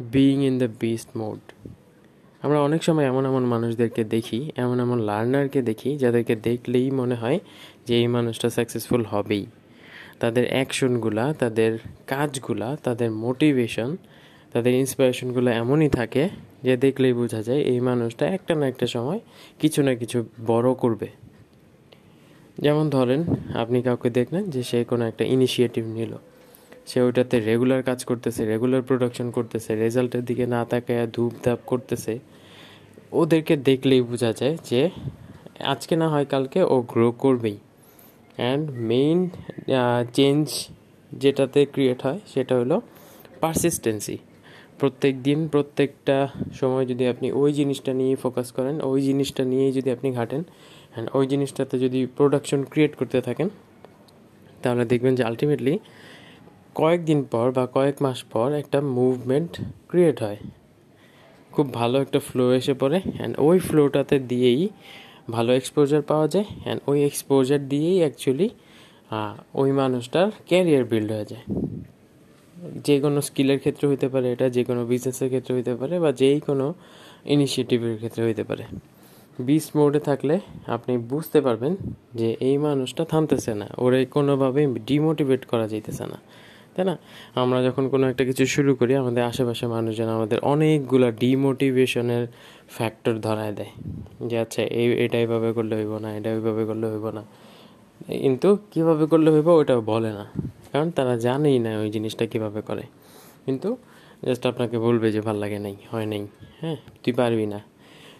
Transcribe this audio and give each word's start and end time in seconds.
Being 0.00 0.44
in 0.44 0.58
the 0.58 0.68
beast 0.80 1.16
mode 1.16 1.38
আমরা 2.42 2.60
অনেক 2.60 2.82
সময় 2.82 3.04
এমন 3.04 3.26
এমন 3.26 3.44
মানুষদেরকে 3.44 4.04
দেখি, 4.04 4.50
এমন 4.56 4.80
এমন 4.80 4.98
লার্নারকে 4.98 5.62
দেখি, 5.62 5.96
যাদেরকে 5.96 6.36
দেখলেই 6.36 6.90
মনে 6.90 7.14
হয় 7.14 7.40
যে 7.86 7.96
এই 8.00 8.06
মানুষটা 8.06 8.50
সাকসেসফুল 8.50 9.04
হবেই। 9.04 9.46
তাদের 10.20 10.46
অ্যাকশনগুলা 10.48 11.34
তাদের 11.38 11.78
কাজগুলা, 12.06 12.76
তাদের 12.82 13.10
মোটিভেশন 13.10 13.96
তাদের 14.52 14.74
ইন্সপিরেশনগুলো 14.74 15.50
এমনই 15.50 15.88
থাকে 15.88 16.28
যে 16.62 16.76
দেখলেই 16.76 17.12
বোঝা 17.12 17.42
যায় 17.42 17.60
এই 17.60 17.80
মানুষটা 17.80 18.26
একটা 18.26 18.54
না 18.54 18.66
একটা 18.66 18.86
সময় 18.86 19.20
কিছু 19.58 19.82
না 19.82 19.94
কিছু 19.94 20.24
বড় 20.46 20.74
করবে। 20.74 21.06
যেমন 22.58 22.90
ধরেন, 22.90 23.24
আপনি 23.54 23.82
কাউকে 23.82 24.10
দেখলেন 24.10 24.50
যে 24.50 24.62
সে 24.62 24.84
কোনো 24.84 25.06
একটা 25.06 25.24
ইনিশিয়েটিভ 25.24 25.86
নিল। 25.86 26.16
সে 26.88 26.98
ওইটাতে 27.06 27.36
রেগুলার 27.48 27.82
কাজ 27.88 28.00
করতেছে 28.10 28.40
রেগুলার 28.52 28.82
প্রোডাকশন 28.88 29.28
করতেছে 29.36 29.70
রেজাল্টের 29.84 30.22
দিকে 30.28 30.44
না 30.54 30.60
তাকায় 30.70 31.06
ধূপ 31.14 31.32
ধাপ 31.44 31.60
করতেছে। 31.70 32.12
ওদেরকে 33.20 33.54
দেখলেই 33.68 34.02
বোঝা 34.10 34.30
যায় 34.40 34.56
যে 34.70 34.80
আজকে 35.72 35.94
না 36.02 36.06
হয় 36.12 36.26
কালকে 36.32 36.60
ও 36.74 36.76
গ্রো 36.92 37.08
করবেই। 37.24 37.58
অ্যান্ড 38.38 38.64
মেইন 38.90 39.18
চেঞ্জ 40.16 40.44
যেটাতে 41.22 41.60
ক্রিয়েট 41.74 42.00
হয় 42.06 42.20
সেটা 42.32 42.54
হলো 42.60 42.76
পারসিস্টেন্সি 43.42 44.16
প্রত্যেক 44.80 45.14
দিন 45.26 45.38
প্রত্যেকটা 45.54 46.16
সময় 46.60 46.84
যদি 46.90 47.04
আপনি 47.12 47.26
ওই 47.40 47.50
জিনিসটা 47.58 47.92
নিয়ে 48.00 48.14
ফোকাস 48.24 48.48
করেন, 48.56 48.74
ওই 48.90 49.00
জিনিসটা 49.08 49.42
নিয়েই 49.52 49.72
যদি 49.78 49.88
আপনি 49.96 50.08
ঘাটেন 50.18 50.42
অ্যান্ড 50.92 51.06
ওই 51.16 51.24
জিনিসটাতে 51.32 51.74
যদি 51.84 52.00
প্রোডাকশন 52.18 52.60
ক্রিয়েট 52.72 52.92
করতে 53.00 53.18
থাকেন, 53.26 53.48
তাহলে 54.62 54.84
দেখবেন 54.92 55.12
যে 55.18 55.22
আলটিমেটলি 55.30 55.74
কয়েকদিন 56.80 57.20
পর 57.32 57.46
বা 57.56 57.64
কয়েক 57.76 57.96
মাস 58.04 58.18
পর 58.32 58.48
একটা 58.62 58.78
মুভমেন্ট 58.98 59.52
ক্রিয়েট 59.90 60.18
হয়। 60.24 60.40
খুব 61.54 61.66
ভালো 61.80 61.96
একটা 62.04 62.18
ফ্লো 62.28 62.44
এসে 62.58 62.74
পড়ে 62.80 62.98
অ্যান্ড 63.18 63.34
ওই 63.46 63.56
ফ্লোটাতে 63.66 64.16
দিয়েই 64.30 64.62
ভালো 65.34 65.50
এক্সপোজার 65.58 66.02
পাওয়া 66.10 66.26
যায় 66.34 66.46
অ্যান্ড 66.64 66.80
ওই 66.90 66.98
এক্সপোজার 67.08 67.60
দিয়েই 67.72 67.98
অ্যাকচুয়ালি 68.02 68.48
ওই 69.60 69.70
মানুষটার 69.80 70.28
ক্যারিয়ার 70.48 70.84
বিল্ড 70.90 71.10
হয়ে 71.16 71.26
যায়। 71.32 71.44
যে 72.86 72.96
কোনো 73.04 73.18
স্কিলের 73.28 73.58
ক্ষেত্রে 73.62 73.84
হইতে 73.90 74.08
পারে 74.12 74.26
এটা, 74.34 74.46
যে 74.56 74.62
কোনো 74.68 74.82
বিজনেসের 74.90 75.28
ক্ষেত্রে 75.32 75.52
হইতে 75.56 75.74
পারে 75.80 75.94
বা 76.04 76.10
যেই 76.20 76.38
কোনো 76.48 76.66
ইনিশিয়েটিভের 77.34 77.96
ক্ষেত্রে 78.00 78.22
হইতে 78.26 78.44
পারে। 78.48 78.64
বিস 79.46 79.66
মোডে 79.76 80.00
থাকলে 80.08 80.34
আপনি 80.76 80.92
বুঝতে 81.12 81.38
পারবেন 81.46 81.72
যে 82.18 82.28
এই 82.48 82.56
মানুষটা 82.66 83.02
থামতেছে 83.12 83.52
না, 83.60 83.66
ওরে 83.84 84.00
কোনোভাবেই 84.16 84.66
ডিমোটিভেট 84.88 85.42
করা 85.50 85.66
যাইতেছে 85.72 86.04
না। 86.12 86.18
তাই 86.76 86.84
না? 86.84 86.98
আমরা 87.34 87.62
যখন 87.62 87.88
কোনো 87.88 88.08
একটা 88.08 88.24
কিছু 88.24 88.46
শুরু 88.46 88.74
করি, 88.74 88.94
আমাদের 88.94 89.22
আশেপাশে 89.24 89.66
মানুষজন 89.66 90.08
আমাদের 90.08 90.38
অনেকগুলো 90.38 91.10
ডিমোটিভেশনের 91.10 92.26
ফ্যাক্টর 92.68 93.14
ধরায় 93.18 93.52
দেয়। 93.52 93.72
যে 94.28 94.38
আচ্ছা 94.38 94.62
এই, 94.62 95.04
এটা 95.04 95.18
এইভাবে 95.18 95.52
করলে 95.52 95.76
হইব 95.76 95.98
না, 95.98 96.16
এটা 96.16 96.30
ওইভাবে 96.32 96.64
করলে 96.64 96.86
হইব 96.86 97.10
না। 97.10 97.22
কিন্তু 98.08 98.58
কীভাবে 98.70 99.06
করলে 99.06 99.30
হইব 99.30 99.48
ওটাও 99.48 99.80
বলে 99.80 100.12
না। 100.12 100.24
কারণ 100.72 100.90
তারা 100.90 101.16
জানেই 101.16 101.58
না 101.58 101.78
ওই 101.78 101.90
জিনিসটা 101.90 102.26
কীভাবে 102.26 102.60
করে। 102.60 102.82
কিন্তু 103.44 103.76
জাস্ট 104.24 104.46
আপনাকে 104.46 104.78
বলবে 104.78 105.12
যে, 105.12 105.20
ভালো 105.20 105.38
লাগে 105.38 105.58
নাই, 105.58 105.76
হয় 105.90 106.06
নাই 106.06 106.26
হ্যাঁ 106.60 106.76
তুই 107.04 107.12
পারবি 107.12 107.46
না। 107.46 107.60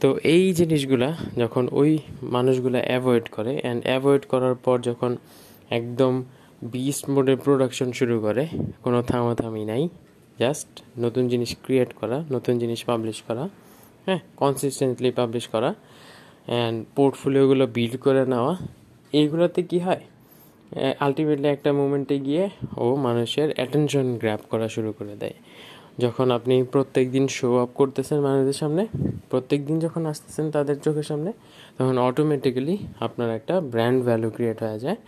তো 0.00 0.18
এই 0.24 0.52
জিনিসগুলা 0.52 1.16
যখন 1.36 1.68
ওই 1.72 1.98
মানুষগুলা 2.22 2.78
অ্যাভয়েড 2.78 3.28
করে 3.28 3.58
অ্যান্ড 3.62 3.84
অ্যাভয়েড 3.84 4.26
করার 4.28 4.54
পর 4.54 4.80
যখন 4.80 5.16
একদম 5.70 6.24
বিস্ট 6.62 7.10
মোডে 7.10 7.36
প্রোডাকশন 7.36 7.92
শুরু 7.92 8.20
করে। 8.20 8.46
কোনো 8.82 9.02
থামাথামি 9.02 9.64
নাই। 9.64 9.88
জাস্ট 10.38 10.82
নতুন 10.98 11.28
জিনিস 11.28 11.56
ক্রিয়েট 11.62 11.92
করা, 11.92 12.24
নতুন 12.32 12.58
জিনিস 12.58 12.84
পাবলিশ 12.84 13.22
করা 13.22 13.48
হ্যাঁ 14.06 14.20
কনসিস্টেন্টলি 14.36 15.10
পাবলিশ 15.10 15.48
করা 15.48 15.74
অ্যান্ড 16.46 16.84
পোর্টফোলিওগুলো 16.96 17.66
বিল্ড 17.66 17.96
করে 17.96 18.26
নেওয়া। 18.26 18.56
এইগুলোতে 19.12 19.62
কি 19.62 19.78
হয়? 19.78 20.00
আলটিমেটলি 21.00 21.48
একটা 21.48 21.72
মুমেন্টে 21.72 22.18
গিয়ে 22.18 22.48
ও 22.76 22.96
মানুষের 22.96 23.48
অ্যাটেনশন 23.54 24.16
গ্র্যাপ 24.16 24.40
করা 24.50 24.68
শুরু 24.68 24.92
করে 24.98 25.16
দেয়। 25.16 25.34
যখন 26.04 26.26
আপনি 26.38 26.54
প্রত্যেক 26.74 27.06
দিন 27.14 27.24
শো 27.36 27.48
আপ 27.64 27.70
করতেছেন 27.80 28.18
মানুষদের 28.26 28.56
সামনে 28.62 28.82
প্রত্যেক 29.30 29.60
দিন 29.68 29.76
যখন 29.84 30.02
আসতেছেন 30.12 30.46
তাদের 30.56 30.76
চোখের 30.84 31.06
সামনে, 31.10 31.30
তখন 31.78 31.96
অটোমেটিক্যালি 32.08 32.76
আপনার 33.06 33.28
একটা 33.38 33.54
ব্র্যান্ড 33.72 34.00
ভ্যালু 34.06 34.28
ক্রিয়েট 34.36 34.58
হয়ে 34.64 34.78
যায়, 34.84 34.98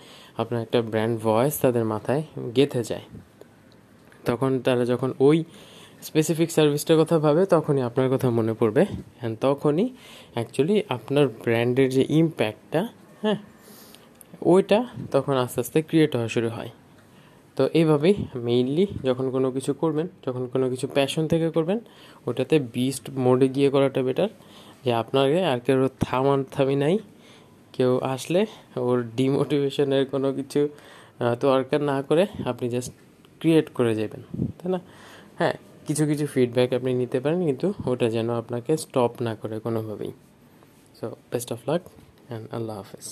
আপনার 0.40 0.60
একটা 0.66 0.78
ব্র্যান্ড 0.92 1.14
ভয়েস 1.26 1.54
তাদের 1.64 1.84
মাথায় 1.84 2.22
গেঁথে 2.56 2.82
যায়। 2.90 3.04
তখন 4.28 4.50
তারা 4.66 4.84
যখন 4.92 5.10
ওই 5.28 5.36
স্পেসিফিক 6.08 6.48
সার্ভিসটার 6.56 6.96
কথা 7.02 7.16
ভাবে, 7.26 7.42
তখনই 7.54 7.82
আপনার 7.88 8.08
কথা 8.14 8.28
মনে 8.38 8.54
পড়বে 8.60 8.82
অ্যান্ড 9.18 9.34
তখনই 9.46 9.86
অ্যাকচুয়ালি 10.34 10.76
আপনার 10.96 11.24
ব্র্যান্ডের 11.44 11.88
যে 11.96 12.02
ইম্প্যাক্টটা 12.20 12.82
হ্যাঁ 13.22 13.38
ওইটা 14.52 14.78
তখন 15.10 15.34
আস্তে 15.44 15.58
আস্তে 15.62 15.78
ক্রিয়েট 15.88 16.12
হওয়া 16.16 16.30
শুরু 16.34 16.48
হয়। 16.56 16.70
তো 17.56 17.62
এইভাবেই 17.78 18.14
মেইনলি 18.48 18.84
যখন 19.08 19.26
কোনো 19.34 19.48
কিছু 19.56 19.72
করবেন, 19.82 20.06
যখন 20.26 20.42
কোনো 20.52 20.66
কিছু 20.72 20.86
প্যাশন 20.96 21.24
থেকে 21.32 21.48
করবেন, 21.56 21.78
ওটাতে 22.28 22.56
বিস্ট 22.76 23.04
মোডে 23.24 23.46
গিয়ে 23.54 23.68
করাটা 23.74 24.00
বেটার 24.06 24.30
যে 24.84 24.90
আপনাকে 25.02 25.38
আর 25.50 25.58
কেউ 25.66 25.78
থামান 26.06 26.38
থামি 26.54 26.76
নাই, 26.84 26.94
কেউ 27.76 27.92
আসলে 28.14 28.40
ওর 28.86 28.98
ডিমোটিভেশনের 29.18 30.04
কোনো 30.12 30.28
কিছু 30.38 30.60
দরকার 31.44 31.80
না 31.90 31.96
করে 32.08 32.24
আপনি 32.50 32.66
জাস্ট 32.74 32.92
ক্রিয়েট 33.40 33.66
করে 33.78 33.92
যাবেন, 34.00 34.22
তাই 34.58 34.68
না? 34.74 34.80
হ্যাঁ 35.38 35.54
কিছু 35.86 36.02
কিছু 36.10 36.24
ফিডব্যাক 36.32 36.68
আপনি 36.78 36.90
নিতে 37.00 37.18
পারেন, 37.24 37.40
কিন্তু 37.48 37.66
ওটা 37.90 38.06
যেন 38.16 38.28
আপনাকে 38.42 38.72
স্টপ 38.84 39.12
না 39.26 39.32
করে 39.40 39.56
কোনোভাবেই। 39.66 40.12
So 40.98 41.06
best 41.30 41.48
of 41.54 41.60
luck 41.68 41.82
and 42.28 42.44
আল্লাহ 42.56 42.74
হাফেজ। 42.80 43.06